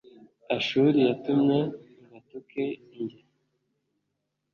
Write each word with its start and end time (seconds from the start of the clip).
ashuri 0.55 0.97
yatumye 1.07 1.59
ngo 1.99 2.13
atuke 2.17 2.63
njye 2.99 3.19